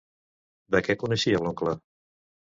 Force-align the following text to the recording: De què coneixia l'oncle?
De 0.75 0.81
què 0.87 0.95
coneixia 1.03 1.43
l'oncle? 1.45 1.77